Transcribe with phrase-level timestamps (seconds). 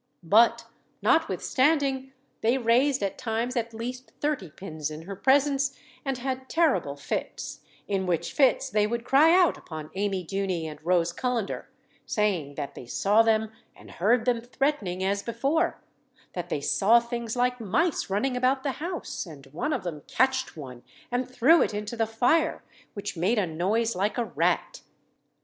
[0.23, 0.65] But,
[1.03, 2.11] notwithstanding,
[2.41, 7.59] they raised, at times, at least thirty pins in her presence, and had terrible fits;
[7.87, 11.65] in which fits they would cry out upon Amy Duny and Rose Cullender,
[12.03, 15.83] saying, that they saw them and heard them threatening, as before;
[16.33, 20.57] that they saw things like mice running about the house; and one of them catched
[20.57, 20.81] one,
[21.11, 22.63] and threw it into the fire,
[22.95, 24.81] which made a noise like a rat.